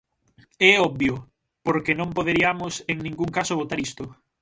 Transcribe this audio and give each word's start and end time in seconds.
É 0.71 0.73
obvio, 0.89 1.15
porque 1.65 1.97
non 1.99 2.15
poderiamos 2.17 2.73
en 2.91 2.97
ningún 3.05 3.29
caso 3.37 3.59
votar 3.61 3.79
isto. 3.89 4.03